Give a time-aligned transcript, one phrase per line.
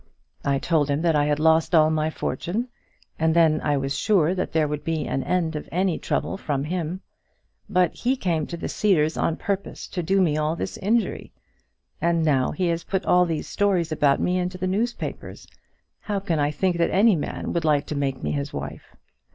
[0.43, 2.69] I told him that I had lost all my fortune,
[3.19, 6.63] and then I was sure that there would be an end of any trouble from
[6.63, 7.01] him;
[7.69, 11.31] but he came to the Cedars on purpose to do me all this injury;
[12.01, 15.47] and now he has put all these stories about me into the newspapers,
[15.99, 18.95] how can I think that any man would like to make me his wife?